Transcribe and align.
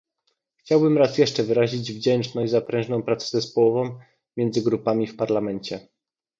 Chciałbym 0.57 0.97
raz 0.97 1.17
jeszcze 1.17 1.43
wyrazić 1.43 1.93
wdzięczność 1.93 2.51
za 2.51 2.61
prężną 2.61 3.03
pracę 3.03 3.27
zespołową 3.27 3.99
między 4.37 4.61
grupami 4.61 5.07
w 5.07 5.15
Parlamencie 5.15 5.87